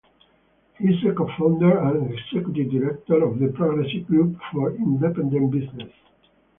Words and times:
He 0.79 0.85
is 0.87 1.05
a 1.05 1.13
co-founder 1.13 1.77
and 1.77 2.11
executive 2.11 2.71
director 2.71 3.23
of 3.23 3.37
the 3.37 3.49
Progressive 3.49 4.07
Group 4.07 4.35
for 4.51 4.71
Independent 4.75 5.51
Business. 5.51 5.93